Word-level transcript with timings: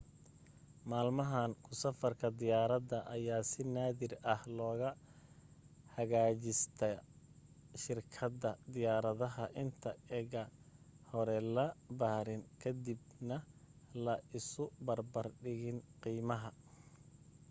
maalmahan 0.89 1.51
ku 1.63 1.71
safarka 1.83 2.27
diyaaradda 2.39 2.97
ayaa 3.15 3.49
si 3.51 3.61
naadir 3.75 4.13
ah 4.33 4.41
loga 4.57 4.89
hagaajistaa 5.95 6.95
shirkadda 7.83 8.49
diyaaradda 8.73 9.27
inta 9.63 9.91
ega 10.19 10.43
hore 11.11 11.37
la 11.55 11.65
baarin 11.99 12.41
ka 12.61 12.69
dib 12.85 13.01
na 13.29 13.37
la 14.05 14.15
isu 14.39 14.63
barbar 14.85 15.27
dhigin 15.43 15.79
qiimaha 16.01 16.49